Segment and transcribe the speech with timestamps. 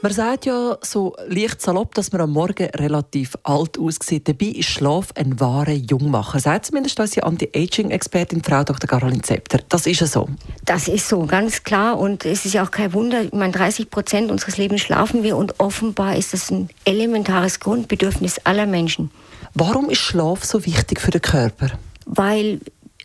[0.00, 4.28] man sagt ja so leicht salopp, dass man am Morgen relativ alt aussieht.
[4.28, 6.38] Dabei ist Schlaf ein wahrer Jungmacher.
[6.38, 8.88] Sagt zumindest unsere Anti-Aging-Expertin Frau Dr.
[8.88, 9.60] Caroline Zepter.
[9.68, 10.28] Das ist ja so.
[10.64, 11.98] Das ist so, ganz klar.
[11.98, 13.22] Und es ist ja auch kein Wunder.
[13.22, 18.38] Ich meine, 30 Prozent unseres Lebens schlafen wir und offenbar ist das ein elementares Grundbedürfnis
[18.44, 19.10] aller Menschen.
[19.54, 21.70] Warum ist Schlaf so wichtig für den Körper?
[22.06, 22.60] Weil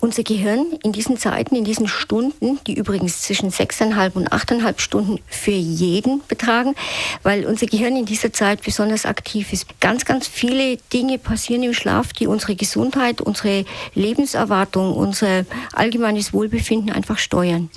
[0.00, 5.18] unser Gehirn in diesen Zeiten, in diesen Stunden, die übrigens zwischen sechseinhalb und achteinhalb Stunden
[5.26, 6.74] für jeden betragen,
[7.22, 9.66] weil unser Gehirn in dieser Zeit besonders aktiv ist.
[9.80, 16.90] Ganz, ganz viele Dinge passieren im Schlaf, die unsere Gesundheit, unsere Lebenserwartung, unser allgemeines Wohlbefinden
[16.90, 17.70] einfach steuern.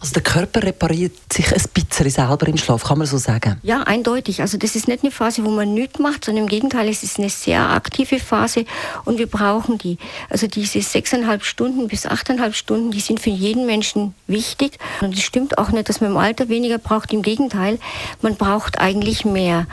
[0.00, 3.58] Also der Körper repariert sich ein bisschen selber im Schlaf, kann man so sagen?
[3.64, 4.40] Ja, eindeutig.
[4.40, 7.18] Also das ist nicht eine Phase, wo man nichts macht, sondern im Gegenteil, es ist
[7.18, 8.64] eine sehr aktive Phase
[9.04, 9.98] und wir brauchen die.
[10.30, 14.78] Also diese sechseinhalb Stunden bis achteinhalb Stunden, die sind für jeden Menschen wichtig.
[15.00, 17.12] Und es stimmt auch nicht, dass man im Alter weniger braucht.
[17.12, 17.78] Im Gegenteil,
[18.22, 19.66] man braucht eigentlich mehr.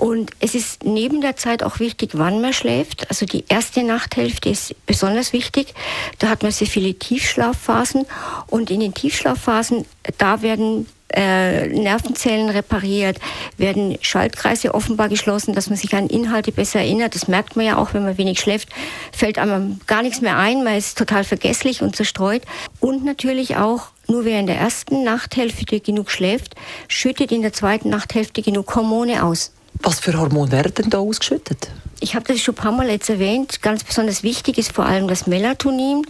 [0.00, 3.10] Und es ist neben der Zeit auch wichtig, wann man schläft.
[3.10, 5.74] Also die erste Nachthälfte ist besonders wichtig.
[6.18, 8.06] Da hat man sehr viele Tiefschlafphasen.
[8.46, 9.84] Und in den Tiefschlafphasen,
[10.16, 13.18] da werden äh, Nervenzellen repariert,
[13.58, 17.14] werden Schaltkreise offenbar geschlossen, dass man sich an Inhalte besser erinnert.
[17.14, 18.70] Das merkt man ja auch, wenn man wenig schläft,
[19.12, 22.44] fällt einem gar nichts mehr ein, man ist total vergesslich und zerstreut.
[22.80, 26.54] Und natürlich auch, nur wer in der ersten Nachthälfte genug schläft,
[26.88, 29.52] schüttet in der zweiten Nachthälfte genug Hormone aus.
[29.82, 31.70] Was für Hormone werden da ausgeschüttet?
[32.00, 33.60] Ich habe das schon ein paar Mal jetzt erwähnt.
[33.62, 36.06] Ganz besonders wichtig ist vor allem das Melatonin.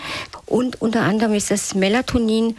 [0.47, 2.57] Und unter anderem ist das Melatonin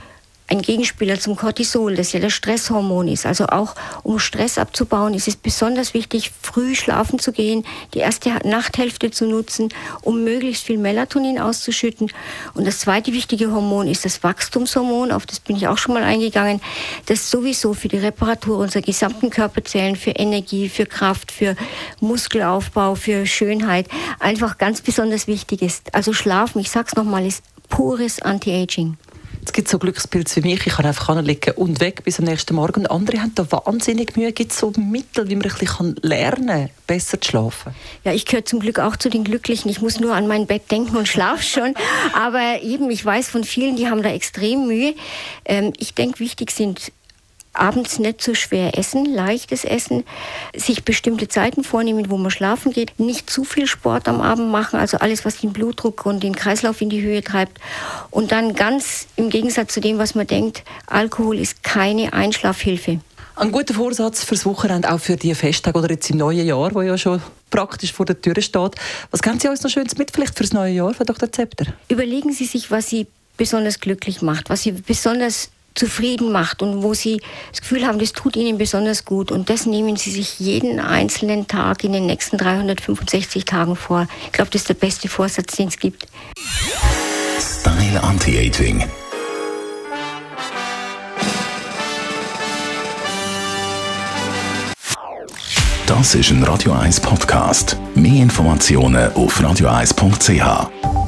[0.52, 3.26] ein Gegenspieler zum Cortisol, das ja das Stresshormon ist.
[3.26, 8.32] Also auch um Stress abzubauen, ist es besonders wichtig, früh schlafen zu gehen, die erste
[8.44, 9.70] Nachthälfte zu nutzen,
[10.02, 12.12] um möglichst viel Melatonin auszuschütten.
[12.54, 16.04] Und das zweite wichtige Hormon ist das Wachstumshormon, auf das bin ich auch schon mal
[16.04, 16.60] eingegangen,
[17.06, 21.56] das sowieso für die Reparatur unserer gesamten Körperzellen, für Energie, für Kraft, für
[22.02, 23.88] Muskelaufbau, für Schönheit
[24.20, 25.96] einfach ganz besonders wichtig ist.
[25.96, 28.98] Also Schlafen, ich sag's nochmal, ist pures Anti-Aging.
[29.52, 32.56] Es gibt so Glückspilze wie mich, ich kann einfach liegen und weg bis am nächsten
[32.56, 32.88] Morgen.
[32.88, 34.32] Andere haben da wahnsinnig Mühe.
[34.32, 37.76] Gibt es so Mittel, wie man ein bisschen lernen kann, besser zu schlafen?
[38.06, 39.70] Ja, ich gehöre zum Glück auch zu den Glücklichen.
[39.70, 41.74] Ich muss nur an mein Bett denken und schlafe schon.
[42.14, 44.96] Aber eben, ich weiß von vielen, die haben da extrem Mühe.
[45.44, 46.94] Ähm, ich denke, wichtig sind
[47.62, 50.04] abends nicht zu schwer essen, leichtes Essen,
[50.56, 54.80] sich bestimmte Zeiten vornehmen, wo man schlafen geht, nicht zu viel Sport am Abend machen,
[54.80, 57.60] also alles, was den Blutdruck und den Kreislauf in die Höhe treibt.
[58.10, 63.00] Und dann ganz im Gegensatz zu dem, was man denkt, Alkohol ist keine Einschlafhilfe.
[63.36, 66.82] Ein guter Vorsatz fürs Wochenende, auch für die Festtage oder jetzt im neuen Jahr, wo
[66.82, 68.76] ja schon praktisch vor der Tür steht.
[69.12, 71.32] Was können Sie uns noch Schönes mit vielleicht fürs neue Jahr, Frau Dr.
[71.32, 71.66] Zepter?
[71.88, 73.08] Überlegen Sie sich, was Sie
[73.38, 75.50] besonders glücklich macht, was Sie besonders
[75.82, 79.32] zufrieden macht und wo sie das Gefühl haben, das tut ihnen besonders gut.
[79.32, 84.08] Und das nehmen sie sich jeden einzelnen Tag in den nächsten 365 Tagen vor.
[84.26, 86.06] Ich glaube, das ist der beste Vorsatz, den es gibt.
[87.40, 88.84] Style Anti-Aging.
[95.88, 97.76] Das ist ein Radio 1 Podcast.
[97.96, 101.01] Mehr Informationen auf radio1.ch.